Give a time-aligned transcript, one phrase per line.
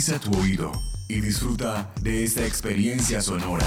[0.00, 0.72] Agudiza tu oído
[1.08, 3.66] y disfruta de esta experiencia sonora.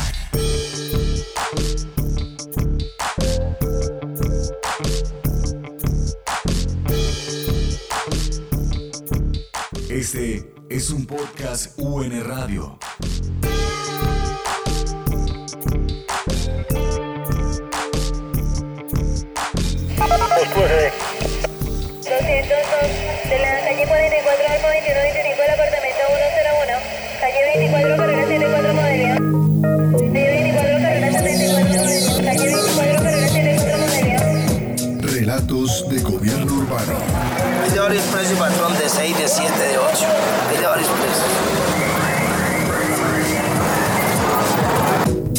[9.92, 12.80] Este es un podcast UN Radio.
[23.30, 25.83] de la calle 44 al 2125 del apartamento
[37.84, 39.88] varios precios, patrón, de 6, de 7, de 8.
[40.50, 41.26] Hay de varios precios.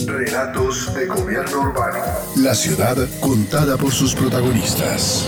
[0.06, 1.98] Relatos de gobierno urbano.
[2.36, 5.26] La ciudad contada por sus protagonistas.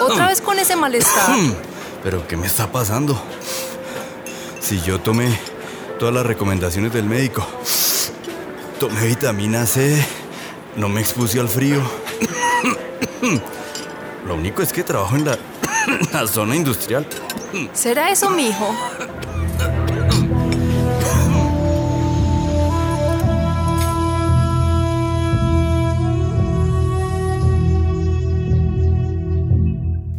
[0.00, 1.36] Otra vez con ese malestar.
[2.02, 3.20] ¿Pero qué me está pasando?
[4.60, 5.38] Si yo tomé
[5.98, 7.46] todas las recomendaciones del médico,
[8.78, 10.04] tomé vitamina C,
[10.76, 11.80] no me expuse al frío.
[14.26, 15.38] Lo único es que trabajo en la,
[16.12, 17.06] la zona industrial.
[17.72, 18.74] ¿Será eso, mijo?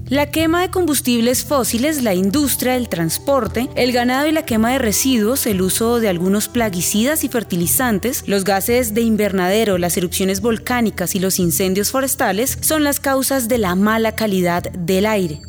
[0.09, 4.79] La quema de combustibles fósiles, la industria, el transporte, el ganado y la quema de
[4.79, 11.13] residuos, el uso de algunos plaguicidas y fertilizantes, los gases de invernadero, las erupciones volcánicas
[11.13, 15.41] y los incendios forestales son las causas de la mala calidad del aire.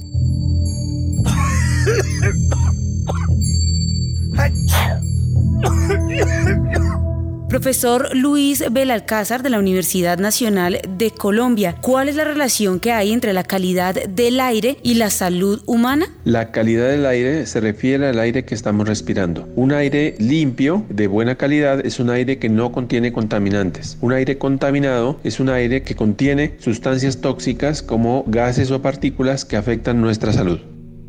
[7.60, 13.12] Profesor Luis Belalcázar de la Universidad Nacional de Colombia, ¿cuál es la relación que hay
[13.12, 16.06] entre la calidad del aire y la salud humana?
[16.24, 19.46] La calidad del aire se refiere al aire que estamos respirando.
[19.56, 23.98] Un aire limpio, de buena calidad, es un aire que no contiene contaminantes.
[24.00, 29.58] Un aire contaminado es un aire que contiene sustancias tóxicas como gases o partículas que
[29.58, 30.60] afectan nuestra salud.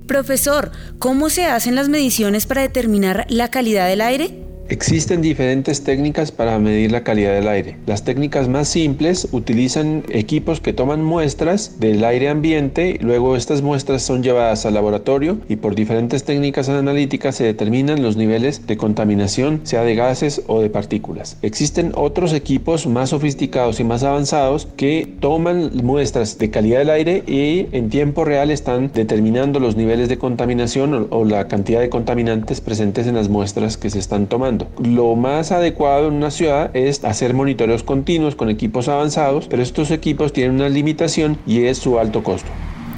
[0.06, 4.51] Profesor, ¿cómo se hacen las mediciones para determinar la calidad del aire?
[4.72, 7.76] Existen diferentes técnicas para medir la calidad del aire.
[7.88, 14.02] Las técnicas más simples utilizan equipos que toman muestras del aire ambiente, luego estas muestras
[14.02, 19.60] son llevadas al laboratorio y por diferentes técnicas analíticas se determinan los niveles de contaminación,
[19.64, 21.38] sea de gases o de partículas.
[21.42, 27.24] Existen otros equipos más sofisticados y más avanzados que toman muestras de calidad del aire
[27.28, 32.62] y en tiempo real están determinando los niveles de contaminación o, la cantidad de contaminantes
[32.62, 34.61] presentes en las muestras que se están tomando.
[34.84, 39.92] Lo más adecuado en una ciudad es hacer monitoreos continuos con equipos avanzados, pero estos
[39.92, 42.50] equipos tienen una limitación y es su alto costo.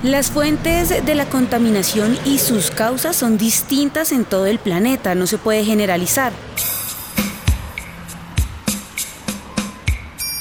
[0.03, 5.27] Las fuentes de la contaminación y sus causas son distintas en todo el planeta, no
[5.27, 6.33] se puede generalizar.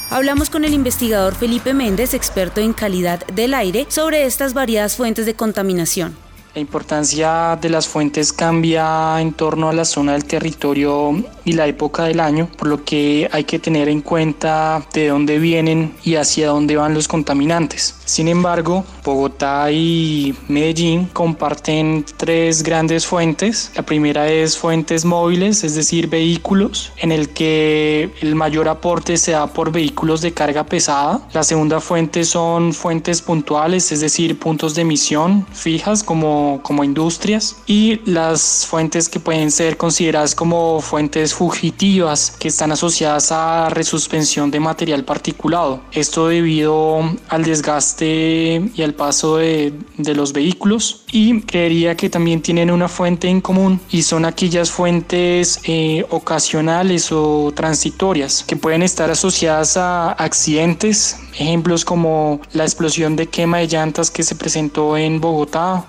[0.09, 5.25] Hablamos con el investigador Felipe Méndez, experto en calidad del aire, sobre estas variadas fuentes
[5.25, 6.15] de contaminación.
[6.55, 11.65] La importancia de las fuentes cambia en torno a la zona del territorio y la
[11.65, 16.13] época del año, por lo que hay que tener en cuenta de dónde vienen y
[16.13, 17.95] hacia dónde van los contaminantes.
[18.05, 23.71] Sin embargo, Bogotá y Medellín comparten tres grandes fuentes.
[23.75, 29.31] La primera es fuentes móviles, es decir, vehículos, en el que el mayor aporte se
[29.31, 31.27] da por vehículos de carga pesada.
[31.33, 37.57] La segunda fuente son fuentes puntuales, es decir, puntos de emisión fijas como, como industrias.
[37.67, 44.51] Y las fuentes que pueden ser consideradas como fuentes fugitivas, que están asociadas a resuspensión
[44.51, 45.81] de material particulado.
[45.91, 52.41] Esto debido al desgaste y al paso de, de, los vehículos y creería que también
[52.41, 58.83] tienen una fuente en común y son aquellas fuentes eh, ocasionales o transitorias que pueden
[58.83, 64.97] estar asociadas a accidentes, ejemplos como la explosión de quema de llantas que se presentó
[64.97, 65.85] en Bogotá.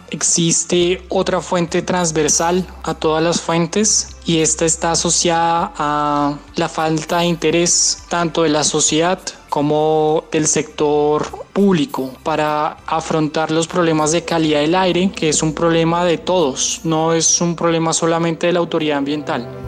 [0.46, 7.20] Existe otra fuente transversal a todas las fuentes y esta está asociada a la falta
[7.20, 9.18] de interés tanto de la sociedad
[9.48, 15.54] como del sector público para afrontar los problemas de calidad del aire, que es un
[15.54, 19.63] problema de todos, no es un problema solamente de la autoridad ambiental.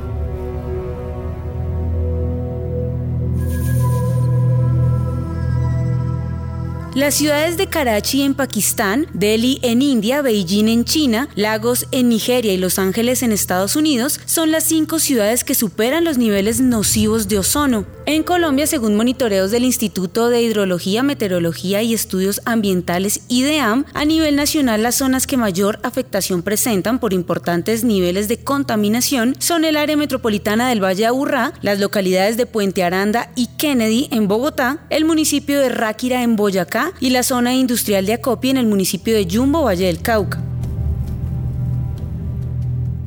[6.97, 12.55] Las ciudades de Karachi en Pakistán, Delhi en India, Beijing en China, Lagos en Nigeria
[12.55, 17.29] y Los Ángeles en Estados Unidos son las cinco ciudades que superan los niveles nocivos
[17.29, 17.85] de ozono.
[18.09, 24.37] En Colombia, según monitoreos del Instituto de Hidrología, Meteorología y Estudios Ambientales IDEAM, a nivel
[24.37, 29.97] nacional las zonas que mayor afectación presentan por importantes niveles de contaminación son el área
[29.97, 35.59] metropolitana del Valle Aburrá, las localidades de Puente Aranda y Kennedy en Bogotá, el municipio
[35.59, 39.65] de Ráquira en Boyacá, y la zona industrial de Acopi en el municipio de Yumbo,
[39.65, 40.41] Valle del Cauca.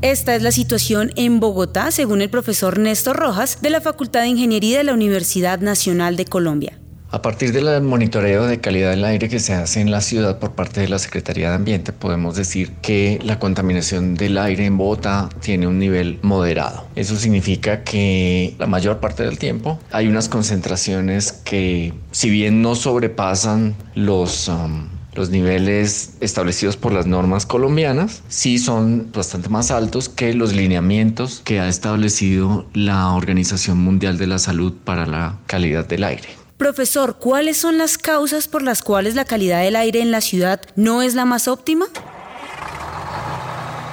[0.01, 4.29] Esta es la situación en Bogotá, según el profesor Néstor Rojas, de la Facultad de
[4.29, 6.79] Ingeniería de la Universidad Nacional de Colombia.
[7.11, 10.51] A partir del monitoreo de calidad del aire que se hace en la ciudad por
[10.51, 15.27] parte de la Secretaría de Ambiente, podemos decir que la contaminación del aire en Bogotá
[15.41, 16.87] tiene un nivel moderado.
[16.95, 22.75] Eso significa que la mayor parte del tiempo hay unas concentraciones que, si bien no
[22.75, 24.47] sobrepasan los...
[24.47, 30.53] Um, los niveles establecidos por las normas colombianas sí son bastante más altos que los
[30.53, 36.29] lineamientos que ha establecido la Organización Mundial de la Salud para la calidad del aire.
[36.57, 40.61] Profesor, ¿cuáles son las causas por las cuales la calidad del aire en la ciudad
[40.75, 41.85] no es la más óptima?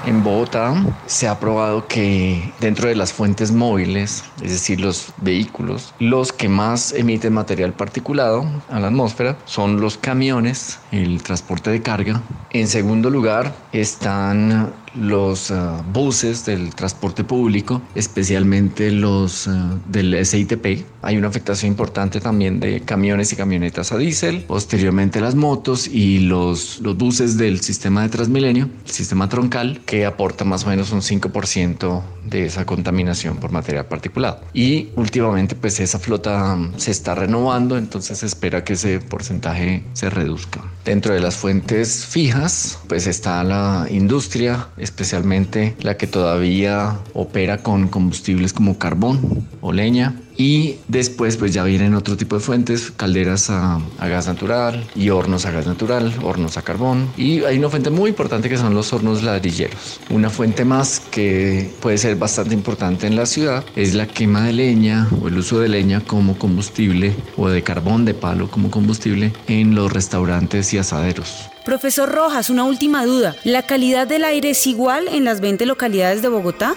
[0.07, 0.73] En Bogotá
[1.07, 6.49] se ha probado que dentro de las fuentes móviles, es decir, los vehículos, los que
[6.49, 12.23] más emiten material particulado a la atmósfera son los camiones, el transporte de carga.
[12.51, 20.85] En segundo lugar están los ah, buses del transporte público, especialmente los ah, del SITP.
[21.03, 26.21] Hay una afectación importante también de camiones y camionetas a diésel, posteriormente las motos y
[26.21, 30.93] los, los buses del sistema de Transmilenio, el sistema troncal, que aporta más o menos
[30.93, 34.41] un 5% de esa contaminación por material particulado.
[34.53, 39.85] Y últimamente pues esa flota mm, se está renovando, entonces se espera que ese porcentaje
[39.93, 40.63] se reduzca.
[40.85, 47.89] Dentro de las fuentes fijas pues está la industria, especialmente la que todavía opera con
[47.89, 53.51] combustibles como carbón o leña y después pues ya vienen otro tipo de fuentes, calderas
[53.51, 57.09] a, gas natural y hornos a gas natural, hornos a carbón.
[57.17, 60.01] Y hay una fuente muy importante que son los hornos ladrilleros.
[60.11, 64.53] Una fuente más que puede ser bastante importante en la ciudad es la quema de
[64.53, 69.33] leña o el uso de leña como combustible o de carbón de palo como combustible
[69.49, 71.49] en los restaurantes y asaderos.
[71.65, 73.35] Profesor Rojas, una última duda.
[73.43, 76.77] ¿La calidad del aire es igual en las 20 localidades de Bogotá?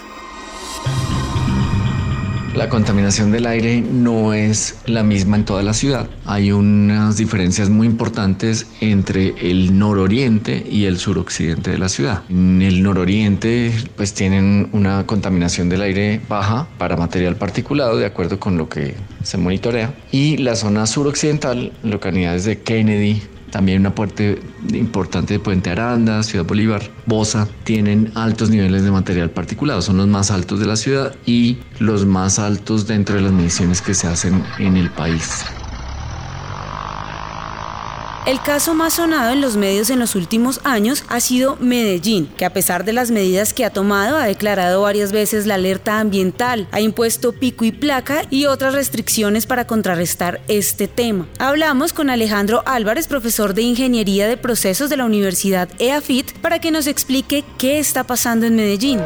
[2.60, 6.10] La contaminación del aire no es la misma en toda la ciudad.
[6.26, 12.22] Hay unas diferencias muy importantes entre el nororiente y el suroccidente de la ciudad.
[12.28, 18.38] En el nororiente pues tienen una contaminación del aire baja para material particulado de acuerdo
[18.38, 24.40] con lo que se monitorea y la zona suroccidental, localidades de Kennedy, también una parte
[24.72, 29.82] importante de Puente Aranda, Ciudad Bolívar, Bosa, tienen altos niveles de material particulado.
[29.82, 33.82] Son los más altos de la ciudad y los más altos dentro de las mediciones
[33.82, 35.46] que se hacen en el país.
[38.26, 42.44] El caso más sonado en los medios en los últimos años ha sido Medellín, que
[42.44, 46.68] a pesar de las medidas que ha tomado ha declarado varias veces la alerta ambiental,
[46.70, 51.26] ha impuesto pico y placa y otras restricciones para contrarrestar este tema.
[51.38, 56.70] Hablamos con Alejandro Álvarez, profesor de Ingeniería de Procesos de la Universidad EAFIT, para que
[56.70, 59.00] nos explique qué está pasando en Medellín.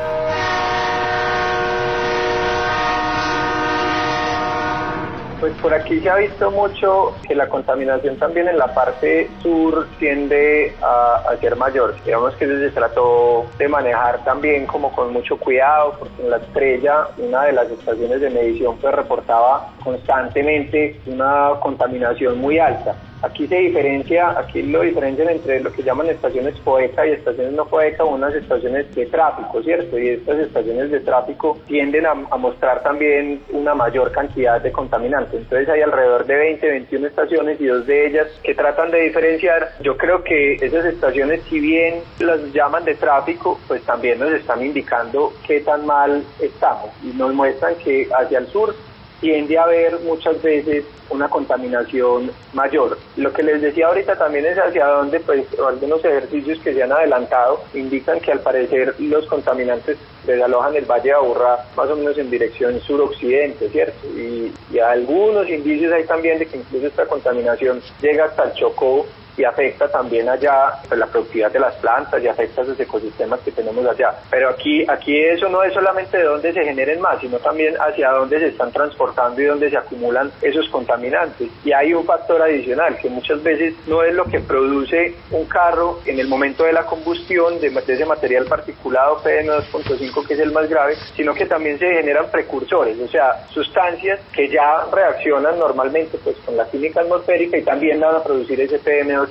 [5.45, 9.87] Pues por aquí se ha visto mucho que la contaminación también en la parte sur
[9.99, 11.95] tiende a, ser mayor.
[12.03, 17.09] Digamos que se trató de manejar también como con mucho cuidado, porque en la estrella,
[17.19, 22.95] una de las estaciones de medición, pues reportaba constantemente una contaminación muy alta.
[23.25, 27.65] Aquí se diferencia, aquí lo diferencian entre lo que llaman estaciones FOECA y estaciones no
[27.65, 29.99] FOECA, unas estaciones de tráfico, ¿cierto?
[29.99, 35.41] Y estas estaciones de tráfico tienden a, mostrar también una mayor cantidad de contaminantes.
[35.41, 39.71] Entonces hay alrededor de 20, 21 estaciones y dos de ellas que tratan de diferenciar.
[39.81, 44.63] Yo creo que esas estaciones, si bien las llaman de tráfico, pues también nos están
[44.63, 48.75] indicando qué tan mal estamos y nos muestran que hacia el sur
[49.21, 52.99] tiende a haber muchas veces una contaminación mayor.
[53.17, 56.93] Lo que les decía ahorita también es hacia dónde pues algunos ejercicios que se han
[56.93, 62.17] adelantado indican que al parecer los contaminantes desalojan el Valle de Aburrá más o menos
[62.19, 64.07] en dirección suroccidente, ¿cierto?
[64.09, 69.07] Y, y algunos indicios hay también de que incluso esta contaminación llega hasta el Chocó
[69.37, 73.53] y afecta también allá pues, la productividad de las plantas y afecta los ecosistemas que
[73.53, 74.15] tenemos allá.
[74.31, 78.11] Pero aquí, aquí eso no es solamente de dónde se generen más, sino también hacia
[78.11, 81.49] dónde se están transportando y dónde se acumulan esos contaminantes.
[81.65, 86.01] Y hay un factor adicional que muchas veces no es lo que produce un carro
[86.07, 90.53] en el momento de la combustión de, de ese material particulado PM2.5 que es el
[90.53, 96.19] más grave, sino que también se generan precursores, o sea, sustancias que ya reaccionan normalmente
[96.23, 99.24] pues con la química atmosférica y también van a producir ese PM2.5.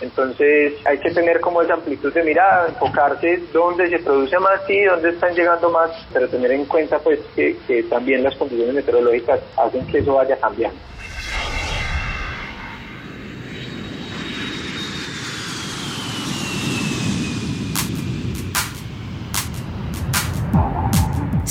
[0.00, 4.84] Entonces hay que tener como esa amplitud de mirada, enfocarse dónde se produce más y
[4.84, 9.86] dónde están llegando más, pero tener en cuenta pues que también las condiciones meteorológicas hacen
[9.86, 10.78] que eso vaya cambiando.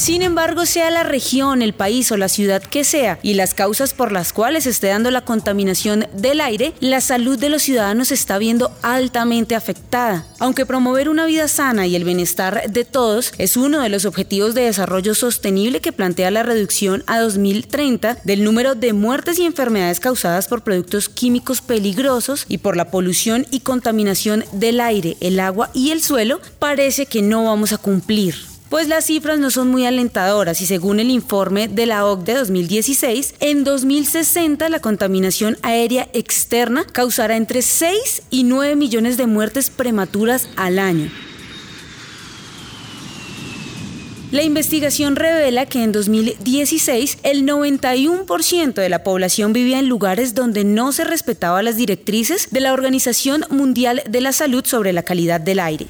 [0.07, 3.93] Sin embargo, sea la región, el país o la ciudad que sea y las causas
[3.93, 8.37] por las cuales esté dando la contaminación del aire, la salud de los ciudadanos está
[8.37, 10.25] viendo altamente afectada.
[10.39, 14.55] Aunque promover una vida sana y el bienestar de todos es uno de los objetivos
[14.55, 19.99] de desarrollo sostenible que plantea la reducción a 2030 del número de muertes y enfermedades
[19.99, 25.69] causadas por productos químicos peligrosos y por la polución y contaminación del aire, el agua
[25.73, 28.35] y el suelo, parece que no vamos a cumplir.
[28.69, 33.35] Pues las cifras no son muy alentadoras y según el informe de la OCDE 2016,
[33.39, 40.49] en 2060 la contaminación aérea externa causará entre 6 y 9 millones de muertes prematuras
[40.57, 41.09] al año.
[44.31, 50.65] La investigación revela que en 2016 el 91% de la población vivía en lugares donde
[50.65, 55.39] no se respetaba las directrices de la Organización Mundial de la Salud sobre la calidad
[55.39, 55.87] del aire.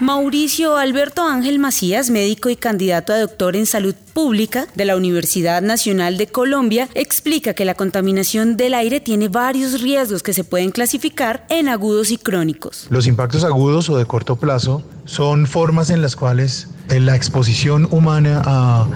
[0.00, 5.60] Mauricio Alberto Ángel Macías, médico y candidato a doctor en salud pública de la Universidad
[5.60, 10.70] Nacional de Colombia, explica que la contaminación del aire tiene varios riesgos que se pueden
[10.70, 12.86] clasificar en agudos y crónicos.
[12.88, 18.40] Los impactos agudos o de corto plazo son formas en las cuales la exposición humana
[18.46, 18.88] a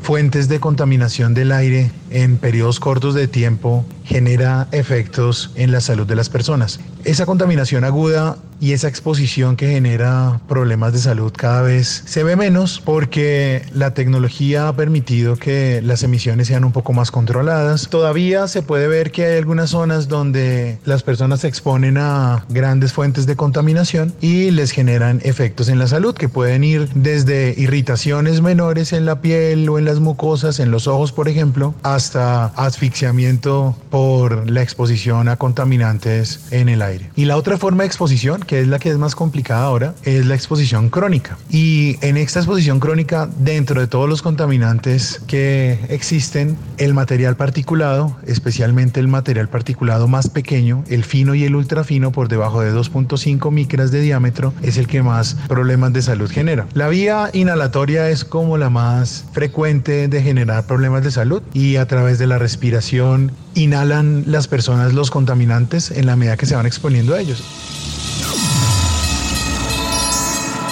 [0.00, 6.06] fuentes de contaminación del aire en periodos cortos de tiempo genera efectos en la salud
[6.06, 6.80] de las personas.
[7.04, 12.36] Esa contaminación aguda y esa exposición que genera problemas de salud cada vez se ve
[12.36, 17.88] menos porque la tecnología ha permitido que las emisiones sean un poco más controladas.
[17.88, 22.92] Todavía se puede ver que hay algunas zonas donde las personas se exponen a grandes
[22.92, 28.42] fuentes de contaminación y les generan efectos en la salud que pueden ir desde irritaciones
[28.42, 33.74] menores en la piel o en las mucosas, en los ojos por ejemplo, hasta asfixiamiento
[33.90, 37.10] por la exposición a contaminantes en el aire.
[37.16, 40.26] Y la otra forma de exposición, que es la que es más complicada ahora, es
[40.26, 41.38] la exposición crónica.
[41.50, 48.16] Y en esta exposición crónica, dentro de todos los contaminantes que existen, el material particulado,
[48.28, 53.50] especialmente el material particulado más pequeño, el fino y el ultrafino por debajo de 2.5
[53.50, 56.68] micras de diámetro, es el que más problemas de salud genera.
[56.74, 61.86] La vía inhalatoria es como la más frecuente de generar problemas de salud y a
[61.86, 66.66] través de la respiración inhalan las personas los contaminantes en la medida que se van
[66.66, 67.42] exponiendo a ellos.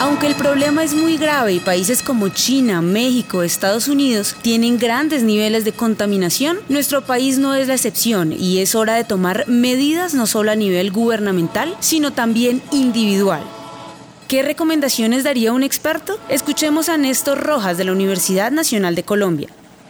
[0.00, 5.24] Aunque el problema es muy grave y países como China, México, Estados Unidos tienen grandes
[5.24, 10.14] niveles de contaminación, nuestro país no es la excepción y es hora de tomar medidas
[10.14, 13.42] no solo a nivel gubernamental, sino también individual.
[14.28, 16.20] ¿Qué recomendaciones daría un experto?
[16.28, 19.48] Escuchemos a Néstor Rojas de la Universidad Nacional de Colombia.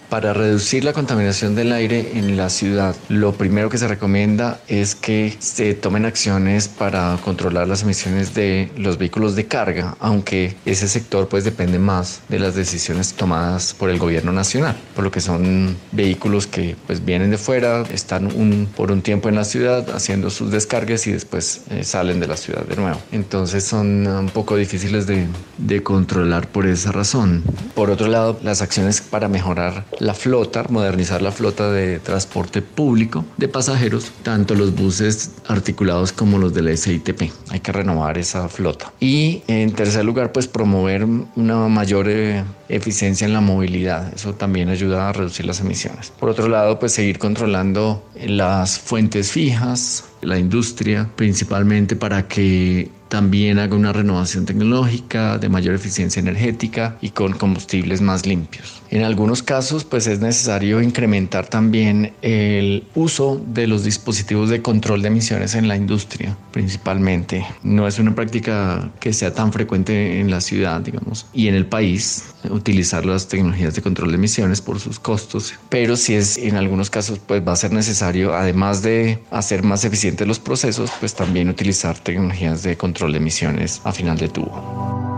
[0.08, 4.94] Para reducir la contaminación del aire en la ciudad, lo primero que se recomienda es
[4.94, 10.88] que se tomen acciones para controlar las emisiones de los vehículos de carga, aunque ese
[10.88, 15.20] sector pues depende más de las decisiones tomadas por el gobierno nacional, por lo que
[15.20, 18.30] son vehículos que pues vienen de fuera, están
[18.74, 22.38] por un tiempo en la ciudad haciendo sus descargas y después eh, salen de la
[22.38, 22.98] ciudad de nuevo.
[23.12, 27.44] Entonces son un poco difíciles de controlar por esa razón.
[27.74, 33.24] Por otro lado, las acciones para mejorar la flota, modernizar la flota de transporte público
[33.36, 37.32] de pasajeros, tanto los buses articulados como los de la SITP.
[37.50, 38.92] Hay que renovar esa flota.
[39.00, 44.12] Y en tercer lugar, pues promover una mayor eh, eficiencia en la movilidad.
[44.14, 46.12] Eso también ayuda a reducir las emisiones.
[46.18, 53.58] Por otro lado, pues seguir controlando las fuentes fijas, la industria, principalmente para que también
[53.58, 58.82] haga una renovación tecnológica de mayor eficiencia energética y con combustibles más limpios.
[58.90, 65.02] En algunos casos, pues es necesario incrementar también el uso de los dispositivos de control
[65.02, 67.44] de emisiones en la industria, principalmente.
[67.62, 71.66] No es una práctica que sea tan frecuente en la ciudad, digamos, y en el
[71.66, 76.56] país utilizar las tecnologías de control de emisiones por sus costos, pero si es en
[76.56, 81.14] algunos casos pues va a ser necesario además de hacer más eficientes los procesos, pues
[81.14, 85.08] también utilizar tecnologías de control de emisiones a final de tubo.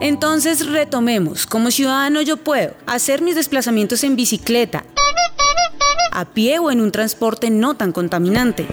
[0.00, 4.84] Entonces retomemos, como ciudadano yo puedo hacer mis desplazamientos en bicicleta,
[6.12, 8.66] a pie o en un transporte no tan contaminante.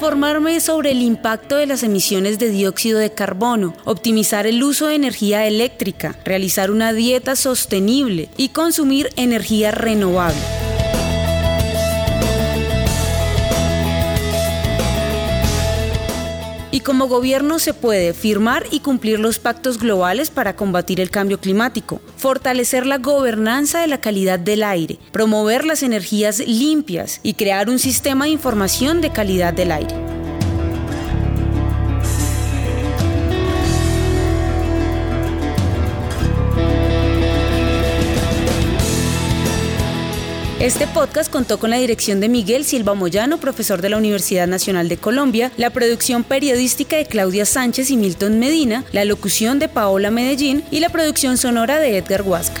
[0.00, 4.94] Informarme sobre el impacto de las emisiones de dióxido de carbono, optimizar el uso de
[4.94, 10.40] energía eléctrica, realizar una dieta sostenible y consumir energía renovable.
[16.80, 21.38] Y como gobierno se puede firmar y cumplir los pactos globales para combatir el cambio
[21.38, 27.68] climático, fortalecer la gobernanza de la calidad del aire, promover las energías limpias y crear
[27.68, 30.19] un sistema de información de calidad del aire.
[40.60, 44.90] Este podcast contó con la dirección de Miguel Silva Moyano, profesor de la Universidad Nacional
[44.90, 50.10] de Colombia, la producción periodística de Claudia Sánchez y Milton Medina, la locución de Paola
[50.10, 52.60] Medellín y la producción sonora de Edgar Huasca.